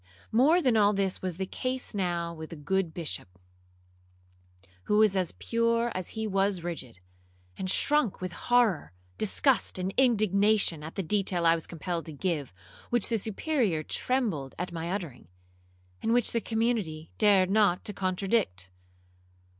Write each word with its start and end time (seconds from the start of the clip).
'More 0.31 0.63
than 0.63 0.75
all 0.75 0.93
this 0.93 1.21
was 1.21 1.37
the 1.37 1.45
case 1.45 1.93
now 1.93 2.33
with 2.33 2.49
the 2.49 2.55
good 2.55 2.91
Bishop, 2.91 3.37
who 4.85 4.97
was 4.97 5.15
as 5.15 5.33
pure 5.33 5.91
as 5.93 6.17
he 6.17 6.25
was 6.25 6.63
rigid, 6.63 6.99
and 7.55 7.69
shrunk 7.69 8.19
with 8.19 8.31
horror, 8.33 8.93
disgust, 9.19 9.77
and 9.77 9.93
indignation, 9.97 10.81
at 10.81 10.95
the 10.95 11.03
detail 11.03 11.45
I 11.45 11.53
was 11.53 11.67
compelled 11.67 12.07
to 12.07 12.13
give, 12.13 12.51
which 12.89 13.09
the 13.09 13.19
Superior 13.19 13.83
trembled 13.83 14.55
at 14.57 14.71
my 14.71 14.89
uttering, 14.89 15.27
and 16.01 16.13
which 16.13 16.31
the 16.31 16.41
community 16.41 17.11
dared 17.19 17.51
not 17.51 17.85
to 17.85 17.93
contradict. 17.93 18.71